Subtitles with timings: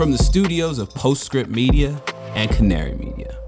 [0.00, 2.02] from the studios of Postscript Media
[2.34, 3.38] and Canary Media.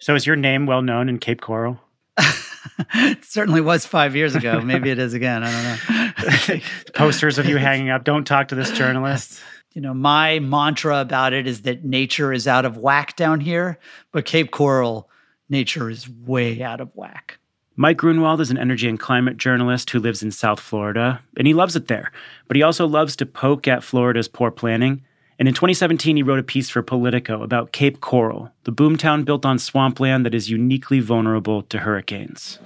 [0.00, 1.78] So, is your name well known in Cape Coral?
[2.18, 4.60] it certainly was five years ago.
[4.60, 5.44] Maybe it is again.
[5.44, 6.60] I don't know.
[6.94, 8.02] Posters of you hanging up.
[8.02, 9.40] Don't talk to this journalist.
[9.74, 13.78] You know, my mantra about it is that nature is out of whack down here,
[14.10, 15.08] but Cape Coral,
[15.48, 17.38] nature is way out of whack.
[17.78, 21.52] Mike Grunwald is an energy and climate journalist who lives in South Florida, and he
[21.52, 22.10] loves it there.
[22.48, 25.02] But he also loves to poke at Florida's poor planning.
[25.38, 29.44] And in 2017, he wrote a piece for Politico about Cape Coral, the boomtown built
[29.44, 32.58] on swampland that is uniquely vulnerable to hurricanes.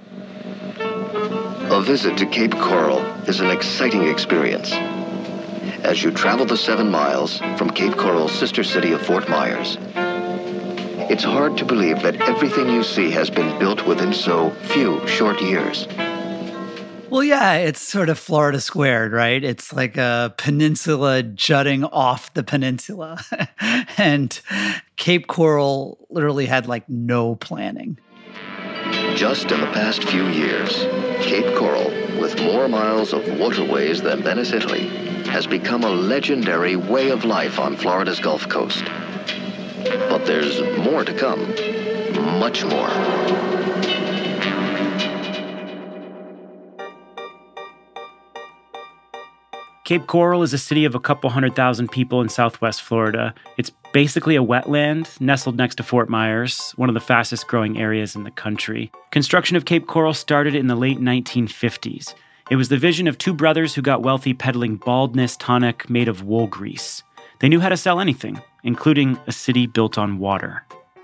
[0.79, 4.71] A visit to Cape Coral is an exciting experience.
[5.83, 9.77] As you travel the seven miles from Cape Coral's sister city of Fort Myers,
[11.11, 15.41] it's hard to believe that everything you see has been built within so few short
[15.41, 15.85] years.
[17.09, 19.43] Well, yeah, it's sort of Florida squared, right?
[19.43, 23.21] It's like a peninsula jutting off the peninsula.
[23.97, 24.39] and
[24.95, 27.99] Cape Coral literally had like no planning.
[29.13, 30.71] Just in the past few years,
[31.25, 31.89] Cape Coral,
[32.21, 34.87] with more miles of waterways than Venice, Italy,
[35.27, 38.85] has become a legendary way of life on Florida's Gulf Coast.
[40.09, 41.39] But there's more to come.
[42.39, 42.89] Much more.
[49.91, 53.33] Cape Coral is a city of a couple hundred thousand people in southwest Florida.
[53.57, 58.15] It's basically a wetland nestled next to Fort Myers, one of the fastest growing areas
[58.15, 58.89] in the country.
[59.11, 62.13] Construction of Cape Coral started in the late 1950s.
[62.49, 66.23] It was the vision of two brothers who got wealthy peddling baldness tonic made of
[66.23, 67.03] wool grease.
[67.39, 70.63] They knew how to sell anything, including a city built on water.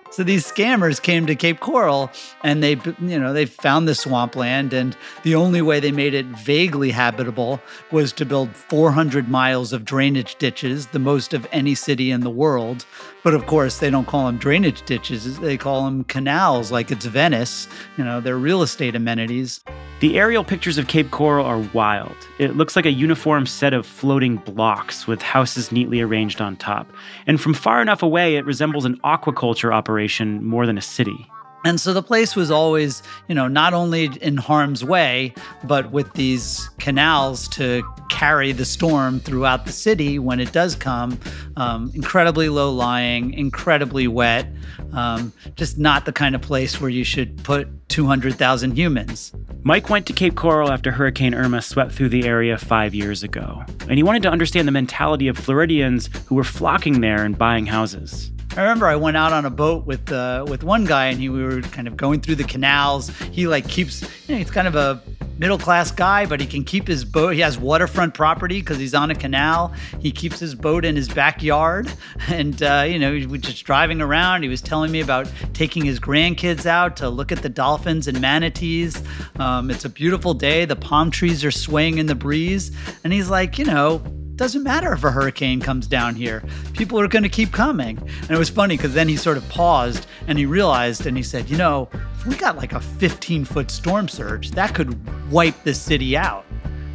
[0.09, 2.09] So these scammers came to Cape Coral
[2.43, 6.25] and they, you know, they found the swampland, and the only way they made it
[6.27, 12.09] vaguely habitable was to build 400 miles of drainage ditches, the most of any city
[12.09, 12.85] in the world.
[13.23, 17.05] But of course, they don't call them drainage ditches; they call them canals, like it's
[17.05, 17.67] Venice.
[17.97, 19.61] You know, they're real estate amenities.
[19.99, 22.15] The aerial pictures of Cape Coral are wild.
[22.37, 26.87] It looks like a uniform set of floating blocks with houses neatly arranged on top.
[27.25, 31.27] And from far enough away, it resembles an aquaculture operation more than a city.
[31.67, 35.33] And so the place was always, you know, not only in harm's way,
[35.65, 41.19] but with these canals to carry the storm throughout the city when it does come.
[41.57, 44.47] Um, incredibly low lying, incredibly wet,
[44.93, 49.33] um, just not the kind of place where you should put 200,000 humans.
[49.63, 53.61] Mike went to Cape Coral after Hurricane Irma swept through the area five years ago,
[53.81, 57.65] and he wanted to understand the mentality of Floridians who were flocking there and buying
[57.65, 58.31] houses.
[58.57, 61.29] I remember I went out on a boat with uh, with one guy, and he
[61.29, 63.09] we were kind of going through the canals.
[63.31, 64.99] He like keeps, you know, he's kind of a
[65.37, 67.35] middle class guy, but he can keep his boat.
[67.35, 69.75] He has waterfront property because he's on a canal.
[69.99, 71.93] He keeps his boat in his backyard,
[72.29, 74.41] and uh, you know, was just driving around.
[74.41, 78.19] He was telling me about taking his grandkids out to look at the dolphins and
[78.19, 78.99] manatees.
[79.37, 80.65] Um, it's a beautiful day.
[80.65, 82.71] The palm trees are swaying in the breeze,
[83.03, 84.01] and he's like, you know,
[84.37, 86.43] doesn't matter if a hurricane comes down here.
[86.73, 87.97] People are going to keep coming.
[87.97, 91.23] And it was funny because then he sort of paused and he realized and he
[91.23, 91.89] said, you know,
[92.27, 94.95] we got like a 15 foot storm surge, that could
[95.31, 96.45] wipe the city out.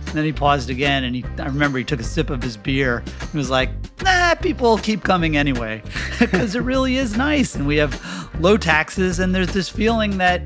[0.07, 2.57] And then he paused again and he, I remember he took a sip of his
[2.57, 3.71] beer and was like,
[4.03, 5.83] nah, people keep coming anyway.
[6.21, 7.57] Because it really is nice.
[7.57, 10.43] And we have low taxes and there's this feeling that,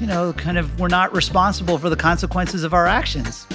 [0.00, 3.46] you know, kind of we're not responsible for the consequences of our actions.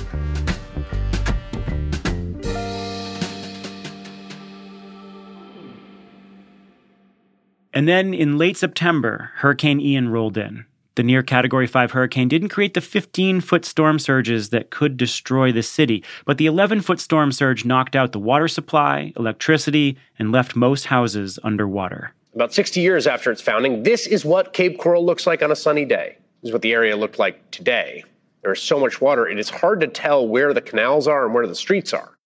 [7.73, 10.65] And then in late September, Hurricane Ian rolled in.
[10.95, 15.51] The near Category 5 hurricane didn't create the 15 foot storm surges that could destroy
[15.51, 20.31] the city, but the 11 foot storm surge knocked out the water supply, electricity, and
[20.31, 22.13] left most houses underwater.
[22.35, 25.55] About 60 years after its founding, this is what Cape Coral looks like on a
[25.55, 26.17] sunny day.
[26.41, 28.03] This is what the area looked like today.
[28.43, 31.47] There's so much water, it is hard to tell where the canals are and where
[31.47, 32.17] the streets are.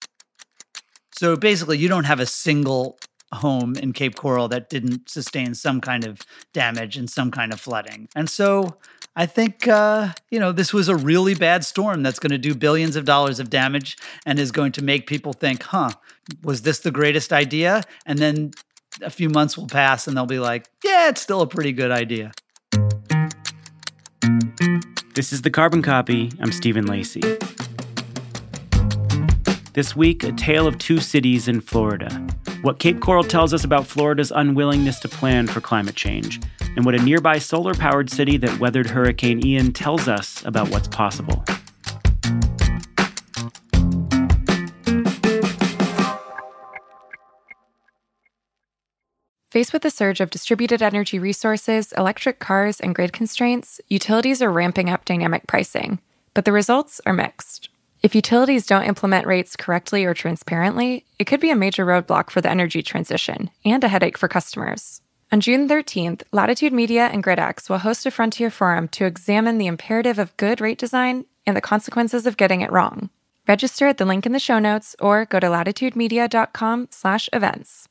[1.11, 2.99] So basically, you don't have a single
[3.33, 6.21] home in Cape Coral that didn't sustain some kind of
[6.53, 8.07] damage and some kind of flooding.
[8.15, 8.77] And so
[9.15, 12.55] I think, uh, you know, this was a really bad storm that's going to do
[12.55, 15.91] billions of dollars of damage and is going to make people think, huh,
[16.43, 17.83] was this the greatest idea?
[18.05, 18.51] And then
[19.01, 21.91] a few months will pass and they'll be like, yeah, it's still a pretty good
[21.91, 22.31] idea.
[25.15, 26.31] This is the Carbon Copy.
[26.39, 27.21] I'm Stephen Lacey.
[29.77, 32.09] This week, a tale of two cities in Florida.
[32.63, 36.41] What Cape Coral tells us about Florida's unwillingness to plan for climate change,
[36.75, 40.87] and what a nearby solar powered city that weathered Hurricane Ian tells us about what's
[40.87, 41.45] possible.
[49.51, 54.51] Faced with the surge of distributed energy resources, electric cars, and grid constraints, utilities are
[54.51, 55.99] ramping up dynamic pricing,
[56.33, 57.69] but the results are mixed.
[58.03, 62.41] If utilities don't implement rates correctly or transparently, it could be a major roadblock for
[62.41, 65.01] the energy transition and a headache for customers.
[65.31, 69.67] On June 13th, Latitude Media and GridX will host a Frontier Forum to examine the
[69.67, 73.09] imperative of good rate design and the consequences of getting it wrong.
[73.47, 77.89] Register at the link in the show notes or go to latitudemedia.com/events.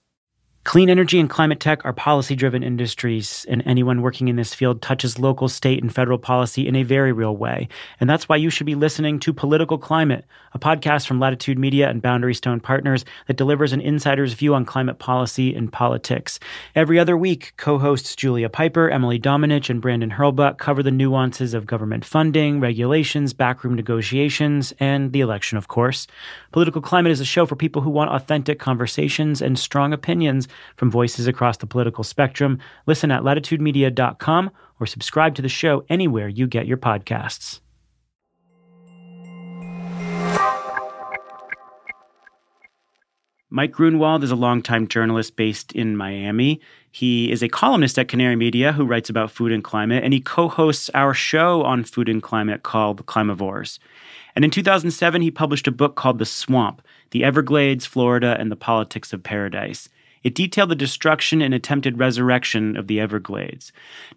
[0.66, 4.82] Clean energy and climate tech are policy driven industries, and anyone working in this field
[4.82, 7.68] touches local, state, and federal policy in a very real way.
[8.00, 10.24] And that's why you should be listening to Political Climate,
[10.54, 14.64] a podcast from Latitude Media and Boundary Stone Partners that delivers an insider's view on
[14.64, 16.40] climate policy and politics.
[16.74, 21.54] Every other week, co hosts Julia Pyper, Emily Domenech, and Brandon Hurlbut cover the nuances
[21.54, 26.08] of government funding, regulations, backroom negotiations, and the election, of course.
[26.50, 30.90] Political Climate is a show for people who want authentic conversations and strong opinions from
[30.90, 32.58] voices across the political spectrum.
[32.86, 34.50] Listen at latitudemedia.com
[34.80, 37.60] or subscribe to the show anywhere you get your podcasts.
[43.48, 46.60] Mike Grunwald is a longtime journalist based in Miami.
[46.90, 50.20] He is a columnist at Canary Media who writes about food and climate, and he
[50.20, 53.78] co hosts our show on food and climate called Climavores.
[54.34, 56.82] And in 2007, he published a book called The Swamp
[57.12, 59.88] The Everglades, Florida, and the Politics of Paradise.
[60.26, 63.70] It detailed the destruction and attempted resurrection of the Everglades.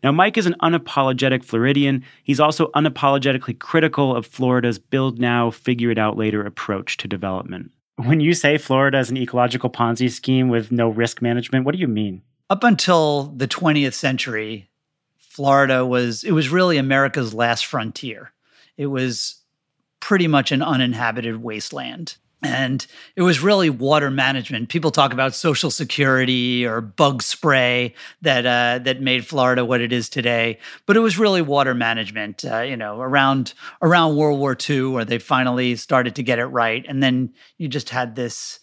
[0.04, 2.04] Now, Mike is an unapologetic Floridian.
[2.24, 7.70] He's also unapologetically critical of Florida's build now, figure it out later approach to development.
[7.98, 11.80] When you say Florida is an ecological Ponzi scheme with no risk management, what do
[11.80, 12.24] you mean?
[12.50, 14.68] Up until the 20th century,
[15.20, 18.32] Florida was it was really America's last frontier.
[18.78, 19.44] It was
[20.00, 24.70] pretty much an uninhabited wasteland and it was really water management.
[24.70, 29.92] People talk about social security or bug spray that uh, that made Florida what it
[29.92, 32.46] is today, but it was really water management.
[32.46, 36.46] Uh, you know, around around World War II, where they finally started to get it
[36.46, 38.60] right, and then you just had this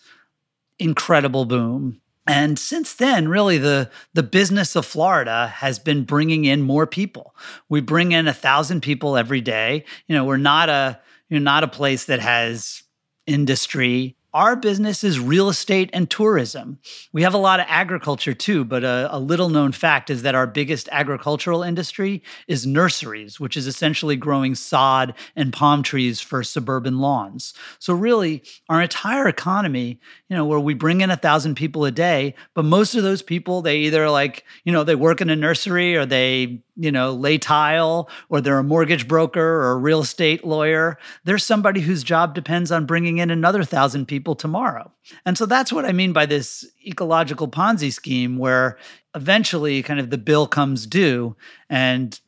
[0.79, 2.01] incredible boom.
[2.27, 7.37] And since then, really, the the business of Florida has been bringing in more people.
[7.69, 9.85] We bring in a thousand people every day.
[10.09, 10.99] You know, we're not a
[11.29, 12.83] you're not a place that has
[13.27, 14.17] industry.
[14.37, 16.79] Our business is real estate and tourism.
[17.11, 20.35] We have a lot of agriculture too, but a, a, little known fact is that
[20.35, 26.43] our biggest agricultural industry is nurseries, which is essentially growing sod and palm trees for
[26.43, 27.55] suburban lawns.
[27.79, 29.99] So, really, our entire economy,
[30.29, 33.23] you know, where we bring in a thousand people a day, but most of those
[33.23, 37.13] people, they either like, you know, they work in a nursery or they you know,
[37.13, 40.99] lay tile or they're a mortgage broker or a real estate lawyer.
[41.25, 44.91] There's somebody whose job depends on bringing in another thousand people tomorrow.
[45.25, 48.79] And so that's what I mean by this ecological Ponzi scheme, where
[49.15, 51.37] eventually kind of the bill comes due
[51.71, 52.19] and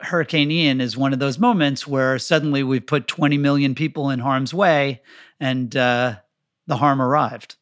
[0.00, 4.20] Hurricane Ian is one of those moments where suddenly we've put 20 million people in
[4.20, 5.02] harm's way
[5.40, 6.16] and uh,
[6.66, 7.56] the harm arrived.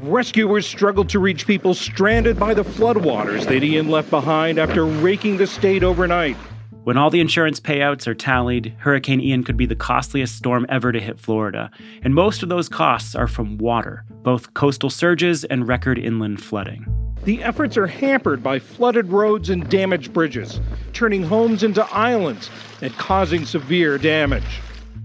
[0.00, 5.38] Rescuers struggled to reach people stranded by the floodwaters that Ian left behind after raking
[5.38, 6.36] the state overnight.
[6.84, 10.92] When all the insurance payouts are tallied, Hurricane Ian could be the costliest storm ever
[10.92, 11.70] to hit Florida.
[12.02, 16.84] And most of those costs are from water, both coastal surges and record inland flooding.
[17.24, 20.60] The efforts are hampered by flooded roads and damaged bridges,
[20.92, 22.50] turning homes into islands
[22.82, 24.60] and causing severe damage.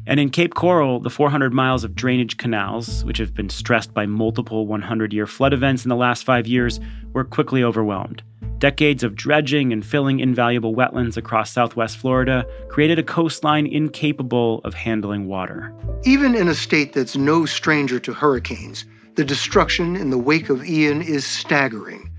[0.05, 4.05] And in Cape Coral, the 400 miles of drainage canals, which have been stressed by
[4.05, 6.81] multiple 100 year flood events in the last five years,
[7.13, 8.21] were quickly overwhelmed.
[8.59, 14.73] Decades of dredging and filling invaluable wetlands across southwest Florida created a coastline incapable of
[14.73, 15.73] handling water.
[16.03, 18.83] Even in a state that's no stranger to hurricanes,
[19.15, 22.11] the destruction in the wake of Ian is staggering.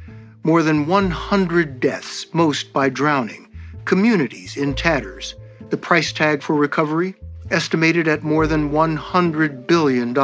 [0.42, 3.47] More than 100 deaths, most by drowning,
[3.85, 5.35] communities in tatters.
[5.68, 7.16] The price tag for recovery
[7.50, 10.16] estimated at more than $100 billion.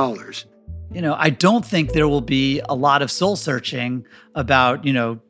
[0.92, 4.94] You know, I don't think there will be a lot of soul searching about, you
[4.94, 5.20] know,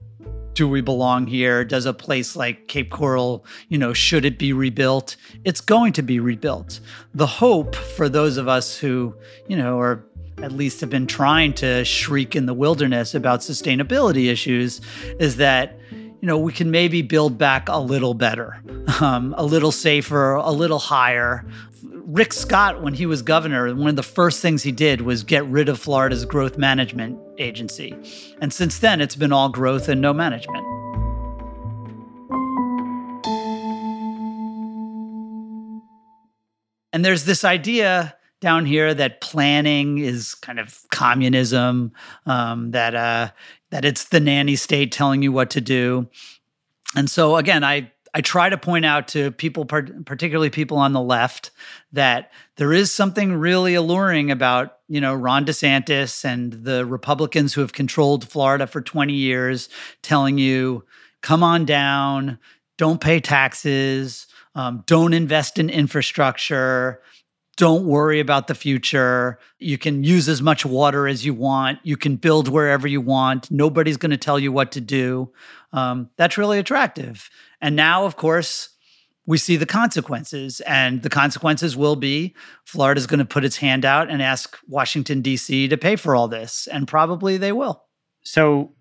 [0.56, 1.64] do we belong here?
[1.64, 5.16] Does a place like Cape Coral, you know, should it be rebuilt?
[5.44, 6.80] It's going to be rebuilt.
[7.14, 9.14] The hope for those of us who,
[9.46, 10.04] you know, are
[10.38, 14.80] at least have been trying to shriek in the wilderness about sustainability issues
[15.20, 18.60] is that you know we can maybe build back a little better
[19.00, 21.46] um, a little safer a little higher
[22.16, 25.44] Rick Scott, when he was governor, one of the first things he did was get
[25.48, 27.94] rid of Florida's growth management agency.
[28.40, 30.64] And since then, it's been all growth and no management.
[36.94, 41.92] And there's this idea down here that planning is kind of communism,
[42.24, 43.28] um, that uh,
[43.68, 46.08] that it's the nanny state telling you what to do.
[46.94, 51.02] And so again, I I try to point out to people, particularly people on the
[51.02, 51.50] left,
[51.92, 57.60] that there is something really alluring about, you know, Ron DeSantis and the Republicans who
[57.60, 59.68] have controlled Florida for 20 years
[60.00, 60.82] telling you,
[61.20, 62.38] come on down,
[62.78, 67.02] don't pay taxes, um, don't invest in infrastructure,
[67.58, 69.38] don't worry about the future.
[69.58, 71.80] You can use as much water as you want.
[71.82, 73.50] You can build wherever you want.
[73.50, 75.32] Nobody's going to tell you what to do.
[75.72, 77.28] Um, that's really attractive.
[77.60, 78.70] And now, of course,
[79.26, 80.60] we see the consequences.
[80.60, 82.34] And the consequences will be
[82.64, 85.68] Florida's going to put its hand out and ask Washington, D.C.
[85.68, 86.68] to pay for all this.
[86.70, 87.84] And probably they will.
[88.22, 88.72] So,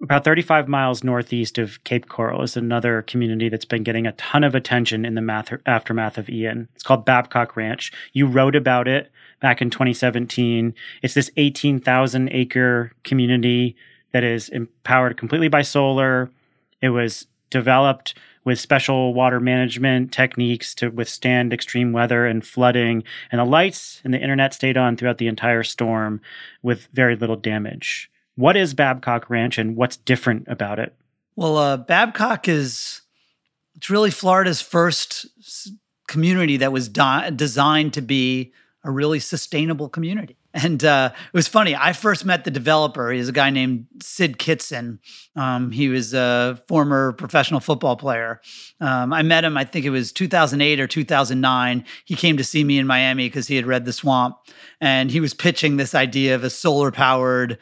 [0.00, 4.44] about 35 miles northeast of Cape Coral is another community that's been getting a ton
[4.44, 6.68] of attention in the math- aftermath of Ian.
[6.76, 7.92] It's called Babcock Ranch.
[8.12, 9.10] You wrote about it
[9.40, 10.72] back in 2017.
[11.02, 13.74] It's this 18,000 acre community
[14.12, 16.30] that is empowered completely by solar.
[16.80, 18.14] It was developed
[18.44, 23.04] with special water management techniques to withstand extreme weather and flooding.
[23.30, 26.20] And the lights and the internet stayed on throughout the entire storm
[26.62, 28.10] with very little damage.
[28.36, 30.94] What is Babcock Ranch and what's different about it?
[31.36, 33.02] Well, uh, Babcock is
[33.76, 35.26] it's really Florida's first
[36.08, 38.52] community that was di- designed to be
[38.82, 40.36] a really sustainable community.
[40.62, 41.76] And uh, it was funny.
[41.76, 43.10] I first met the developer.
[43.10, 44.98] He's a guy named Syd Kitson.
[45.36, 48.40] Um, he was a former professional football player.
[48.80, 51.84] Um, I met him, I think it was 2008 or 2009.
[52.04, 54.36] He came to see me in Miami because he had read The Swamp.
[54.80, 57.58] And he was pitching this idea of a solar powered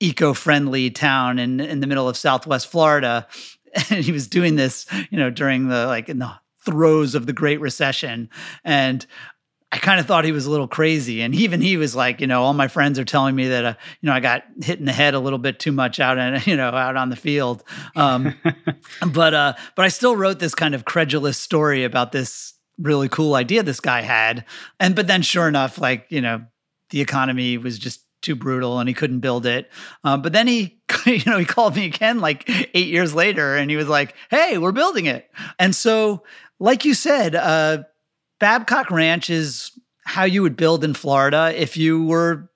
[0.00, 3.26] eco-friendly town in in the middle of Southwest Florida,
[3.90, 6.32] and he was doing this, you know, during the like in the
[6.64, 8.28] throes of the Great Recession,
[8.64, 9.06] and
[9.74, 11.20] I kind of thought he was a little crazy.
[11.20, 13.74] And even he was like, you know, all my friends are telling me that, uh,
[14.00, 16.46] you know, I got hit in the head a little bit too much out and,
[16.46, 17.64] you know, out on the field.
[17.96, 18.36] Um,
[19.12, 23.34] but, uh, but I still wrote this kind of credulous story about this really cool
[23.34, 24.44] idea this guy had.
[24.78, 26.44] And, but then sure enough, like, you know,
[26.90, 29.72] the economy was just too brutal and he couldn't build it.
[30.04, 33.68] Um, but then he, you know, he called me again like eight years later and
[33.72, 35.28] he was like, hey, we're building it.
[35.58, 36.22] And so,
[36.60, 37.82] like you said, uh,
[38.44, 39.70] Babcock Ranch is
[40.04, 42.50] how you would build in Florida if you were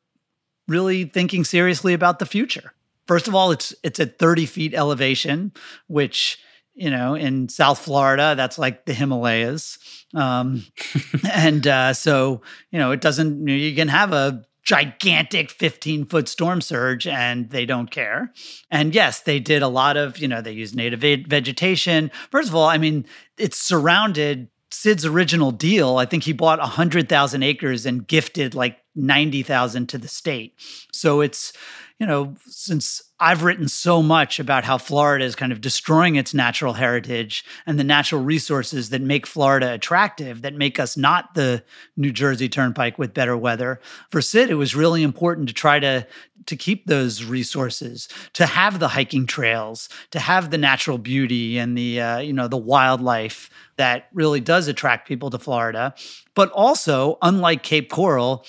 [0.67, 2.75] really thinking seriously about the future.
[3.07, 5.51] First of all, it's it's at 30 feet elevation,
[5.87, 6.39] which
[6.75, 9.79] you know in South Florida that's like the Himalayas,
[10.13, 10.63] um,
[11.33, 13.49] and uh, so you know it doesn't.
[13.49, 18.31] You can have a gigantic 15 foot storm surge and they don't care.
[18.71, 22.11] And yes, they did a lot of, you know, they used native vegetation.
[22.31, 23.07] First of all, I mean,
[23.39, 25.97] it's surrounded Syd's original deal.
[25.97, 30.55] I think he bought 100,000 acres and gifted like 90,000 to the state.
[30.93, 31.53] So it's,
[31.99, 36.33] you know, since I've written so much about how Florida is kind of destroying its
[36.33, 41.65] natural heritage and the natural resources that make Florida attractive, that make us not the
[41.97, 43.81] New Jersey Turnpike with better weather.
[44.11, 46.07] For Syd, it was really important to try to
[46.47, 51.77] to keep those resources, to have the hiking trails, to have the natural beauty and
[51.77, 55.95] the uh, you know the wildlife that really does attract people to Florida.
[56.35, 58.45] But also, unlike Cape Coral,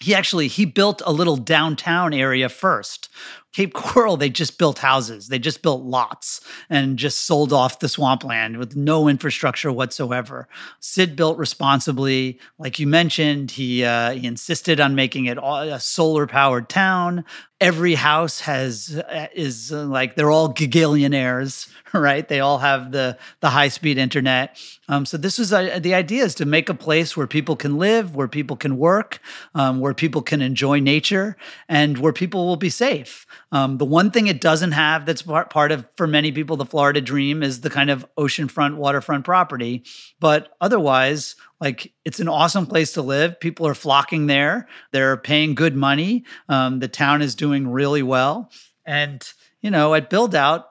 [0.00, 3.08] he actually he built a little downtown area first
[3.52, 5.28] Cape Coral, they just built houses.
[5.28, 10.48] They just built lots and just sold off the swampland with no infrastructure whatsoever.
[10.80, 12.38] Syd built responsibly.
[12.58, 17.24] Like you mentioned, he, uh, he insisted on making it a solar powered town.
[17.60, 22.28] Every house has uh, is uh, like they're all gigillionaires, right?
[22.28, 24.56] They all have the the high speed internet.
[24.88, 27.76] Um, so this is uh, the idea is to make a place where people can
[27.76, 29.18] live, where people can work,
[29.56, 31.36] um, where people can enjoy nature,
[31.68, 33.26] and where people will be safe.
[33.50, 36.66] Um, the one thing it doesn't have that's part, part of, for many people, the
[36.66, 39.84] Florida dream is the kind of oceanfront, waterfront property.
[40.20, 43.40] But otherwise, like it's an awesome place to live.
[43.40, 44.68] People are flocking there.
[44.92, 46.24] They're paying good money.
[46.48, 48.50] Um, the town is doing really well.
[48.84, 49.26] And,
[49.60, 50.68] you know, at build out,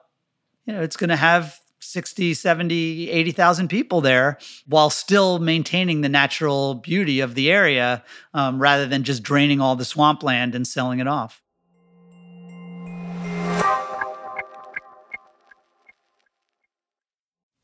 [0.64, 6.08] you know, it's going to have 60, 70, 80,000 people there while still maintaining the
[6.08, 8.04] natural beauty of the area
[8.34, 11.42] um, rather than just draining all the swampland and selling it off.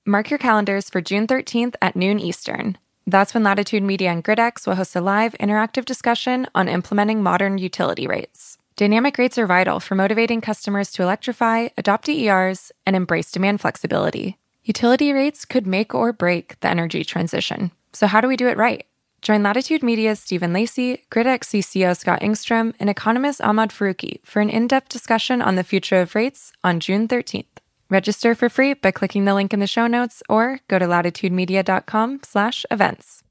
[0.07, 2.77] Mark your calendars for June 13th at noon Eastern.
[3.07, 7.57] That's when Latitude Media and GridX will host a live interactive discussion on implementing modern
[7.57, 8.59] utility rates.
[8.77, 14.37] Dynamic rates are vital for motivating customers to electrify, adopt DERs, and embrace demand flexibility.
[14.63, 17.71] Utility rates could make or break the energy transition.
[17.95, 18.85] So, how do we do it right?
[19.23, 24.51] Join Latitude Media's Stephen Lacey, GridX CCO Scott Engstrom, and economist Ahmad Faruqui for an
[24.51, 27.47] in depth discussion on the future of rates on June 13th.
[27.91, 32.21] Register for free by clicking the link in the show notes or go to latitudemedia.com
[32.23, 33.23] slash events.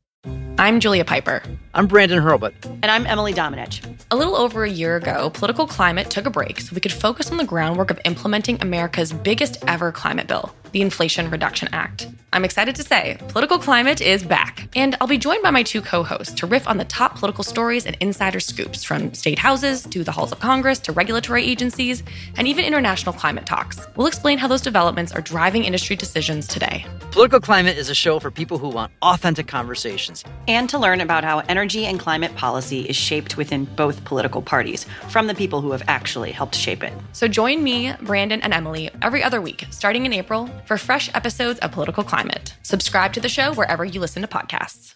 [0.57, 1.41] I'm Julia Pyper.
[1.75, 2.53] I'm Brandon Hurlbut.
[2.83, 3.97] And I'm Emily Domenech.
[4.11, 7.31] A little over a year ago, political climate took a break so we could focus
[7.31, 12.09] on the groundwork of implementing America's biggest ever climate bill, the Inflation Reduction Act.
[12.31, 15.81] I'm excited to say political climate is back, and I'll be joined by my two
[15.81, 19.81] co hosts to riff on the top political stories and insider scoops from state houses
[19.81, 22.03] to the halls of Congress to regulatory agencies
[22.37, 23.79] and even international climate talks.
[23.95, 26.85] We'll explain how those developments are driving industry decisions today.
[27.11, 31.23] Political Climate is a show for people who want authentic conversations and to learn about
[31.23, 35.71] how energy and climate policy is shaped within both political parties from the people who
[35.71, 36.93] have actually helped shape it.
[37.13, 41.59] So join me, Brandon, and Emily every other week, starting in April, for fresh episodes
[41.59, 42.53] of Political Climate.
[42.63, 44.95] Subscribe to the show wherever you listen to podcasts.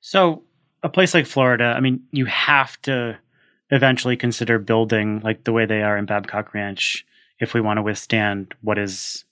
[0.00, 0.42] So,
[0.82, 3.18] a place like Florida, I mean, you have to
[3.70, 7.06] eventually consider building like the way they are in Babcock Ranch
[7.40, 9.24] if we want to withstand what is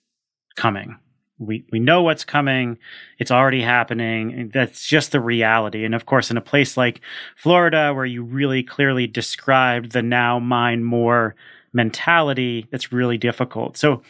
[0.55, 0.97] coming.
[1.39, 2.77] We we know what's coming.
[3.19, 4.51] It's already happening.
[4.53, 5.83] That's just the reality.
[5.83, 7.01] And of course, in a place like
[7.35, 11.35] Florida, where you really clearly described the now mine more
[11.73, 13.77] mentality, that's really difficult.
[13.77, 14.03] So,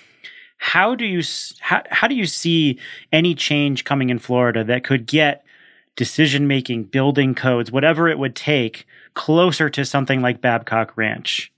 [0.58, 1.24] how do you
[1.60, 2.80] how, how do you see
[3.12, 5.44] any change coming in Florida that could get
[5.96, 11.52] decision making, building codes, whatever it would take, closer to something like Babcock Ranch?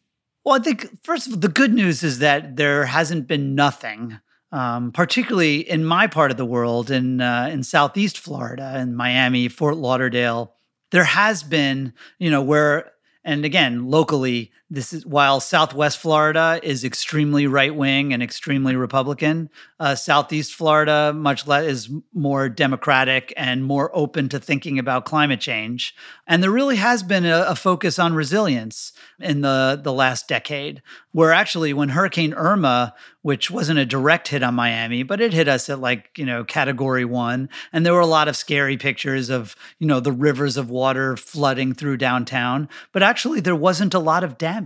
[0.44, 4.20] Well, I think first of all, the good news is that there hasn't been nothing,
[4.52, 9.48] um, particularly in my part of the world, in uh, in Southeast Florida, in Miami,
[9.48, 10.54] Fort Lauderdale.
[10.92, 12.92] There has been, you know, where
[13.26, 19.50] and again, locally, this is while Southwest Florida is extremely right wing and extremely Republican,
[19.80, 25.40] uh, Southeast Florida much less is more democratic and more open to thinking about climate
[25.40, 25.96] change.
[26.26, 30.82] And there really has been a, a focus on resilience in the the last decade,
[31.12, 35.48] where actually when Hurricane Irma which wasn't a direct hit on Miami, but it hit
[35.48, 37.50] us at like, you know, category one.
[37.74, 41.18] And there were a lot of scary pictures of, you know, the rivers of water
[41.18, 42.70] flooding through downtown.
[42.92, 44.65] But actually, there wasn't a lot of damage.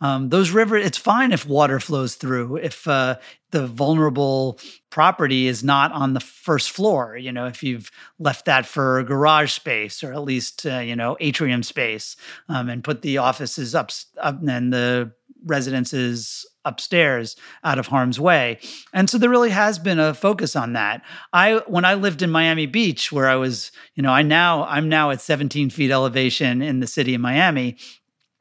[0.00, 3.16] Um, those rivers, it's fine if water flows through, if, uh,
[3.50, 4.58] the vulnerable
[4.90, 9.52] property is not on the first floor you know if you've left that for garage
[9.52, 12.14] space or at least uh, you know atrium space
[12.50, 15.10] um, and put the offices up, up and the
[15.44, 18.58] residences upstairs out of harm's way.
[18.92, 21.02] And so there really has been a focus on that.
[21.32, 24.88] I when I lived in Miami Beach where I was, you know, I now I'm
[24.88, 27.76] now at 17 feet elevation in the city of Miami.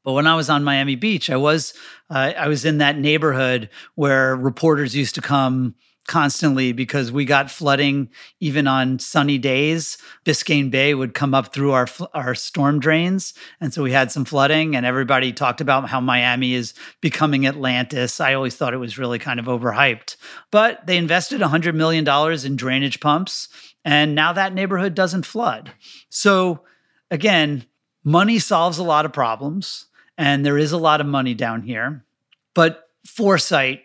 [0.08, 1.74] But when I was on Miami Beach, I was
[2.10, 5.76] uh, I was in that neighborhood where reporters used to come
[6.08, 8.08] constantly because we got flooding
[8.39, 9.98] even on sunny days.
[10.24, 14.24] Biscayne Bay would come up through our our storm drains, and so we had some
[14.24, 14.78] flooding.
[14.78, 18.22] And everybody talked about how Miami is becoming Atlantis.
[18.22, 20.15] I always thought it was really kind of overhyped,
[20.52, 23.50] but they invested hundred million dollars in drainage pumps,
[23.84, 25.74] and now that neighborhood doesn't flood.
[26.08, 26.62] So
[27.12, 27.65] again,
[28.06, 29.87] money solves a lot of problems,
[30.17, 32.03] and there is a lot of money down here,
[32.53, 33.84] but foresight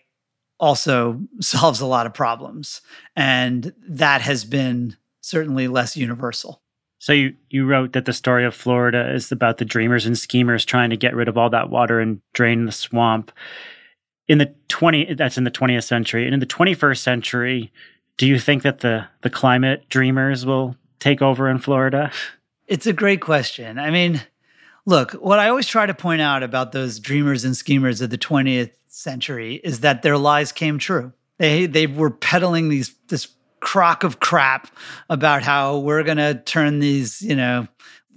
[0.59, 2.81] also solves a lot of problems.
[3.17, 6.63] And that has been certainly less universal.
[6.99, 10.65] So you, you wrote that the story of Florida is about the dreamers and schemers
[10.65, 13.33] trying to get rid of all that water and drain the swamp.
[14.29, 17.73] In the 20 that's in the 20th century and in the 21st century,
[18.19, 22.11] do you think that the the climate dreamers will take over in Florida?
[22.69, 23.79] It's a great question.
[23.79, 24.23] I mean,
[24.87, 28.19] look, what I always try to point out about those dreamers and schemers of the
[28.19, 31.13] 20th century is that their lies came true.
[31.39, 33.29] They they were peddling these this
[33.61, 34.69] crock of crap
[35.09, 37.67] about how we're going to turn these, you know,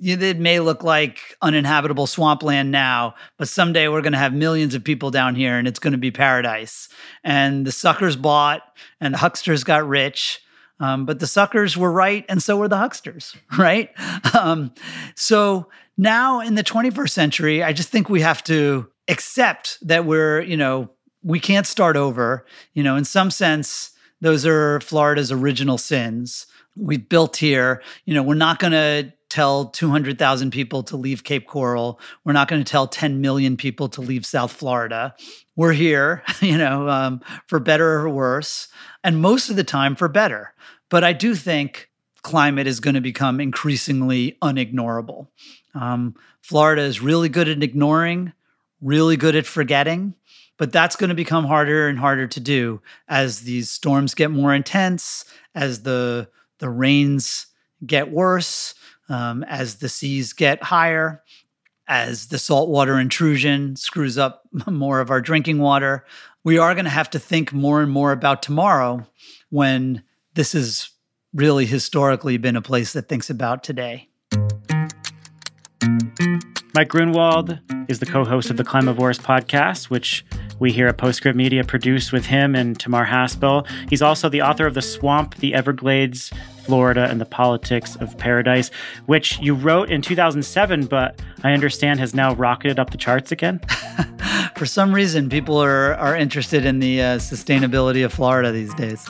[0.02, 4.84] it may look like uninhabitable swampland now, but someday we're going to have millions of
[4.84, 6.90] people down here and it's going to be paradise.
[7.24, 8.62] And the suckers bought
[9.00, 10.42] and the hucksters got rich.
[10.80, 13.92] Um, but the suckers were right, and so were the hucksters, right?
[14.36, 14.74] Um,
[15.16, 20.42] so now in the 21st century, I just think we have to accept that we're,
[20.42, 20.90] you know,
[21.24, 22.46] we can't start over.
[22.74, 26.46] You know, in some sense, those are Florida's original sins.
[26.76, 31.48] We built here, you know, we're not going to tell 200,000 people to leave Cape
[31.48, 32.00] Coral.
[32.24, 35.16] We're not going to tell 10 million people to leave South Florida.
[35.56, 38.68] We're here, you know, um, for better or worse,
[39.04, 40.54] and most of the time for better.
[40.90, 41.90] But I do think
[42.22, 45.28] climate is going to become increasingly unignorable.
[45.74, 48.34] Um, Florida is really good at ignoring
[48.86, 50.14] really good at forgetting.
[50.58, 54.54] But that's going to become harder and harder to do as these storms get more
[54.54, 57.48] intense, as the the rains
[57.86, 58.74] get worse,
[59.10, 61.24] um, as the seas get higher,
[61.88, 66.06] as the saltwater intrusion screws up more of our drinking water.
[66.44, 69.08] We are going to have to think more and more about tomorrow
[69.50, 70.90] when this has
[71.34, 74.10] really historically been a place that thinks about today.
[76.76, 80.26] Mike Grunwald is the co host of the Climavores podcast, which
[80.60, 83.66] we here at Postscript Media produce with him and Tamar Haspel.
[83.90, 86.32] He's also the author of The Swamp, The Everglades,
[86.66, 88.72] Florida, and the Politics of Paradise,
[89.06, 93.60] which you wrote in 2007, but I understand has now rocketed up the charts again.
[94.56, 99.10] For some reason, people are, are interested in the uh, sustainability of Florida these days.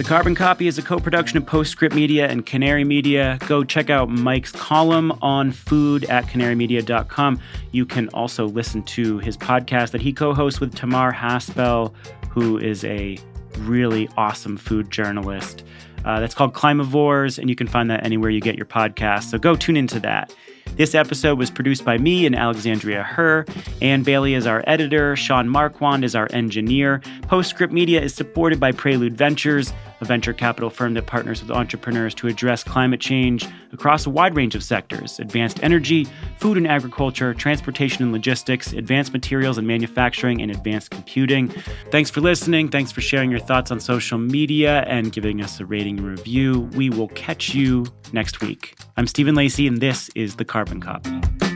[0.00, 3.36] The Carbon Copy is a co production of Postscript Media and Canary Media.
[3.46, 7.38] Go check out Mike's column on food at canarymedia.com.
[7.72, 11.92] You can also listen to his podcast that he co hosts with Tamar Haspel,
[12.30, 13.18] who is a
[13.58, 15.64] really awesome food journalist.
[16.06, 19.24] Uh, that's called Climavores, and you can find that anywhere you get your podcast.
[19.24, 20.34] So go tune into that.
[20.76, 23.44] This episode was produced by me and Alexandria Herr.
[23.82, 25.14] Ann Bailey is our editor.
[25.14, 27.02] Sean Marquand is our engineer.
[27.22, 32.14] Postscript Media is supported by Prelude Ventures a venture capital firm that partners with entrepreneurs
[32.14, 36.06] to address climate change across a wide range of sectors advanced energy,
[36.38, 41.48] food and agriculture, transportation and logistics, advanced materials and manufacturing, and advanced computing.
[41.90, 42.68] Thanks for listening.
[42.68, 46.68] Thanks for sharing your thoughts on social media and giving us a rating and review.
[46.74, 48.76] We will catch you next week.
[48.96, 51.49] I'm Stephen Lacey, and this is The Carbon Copy.